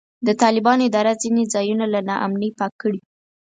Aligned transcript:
د 0.27 0.29
طالبانو 0.41 0.81
اداره 0.89 1.13
ځینې 1.23 1.43
ځایونه 1.53 1.85
له 1.93 1.99
نا 2.07 2.15
امنۍ 2.25 2.49
پاک 2.59 2.73
کړي. 2.81 2.99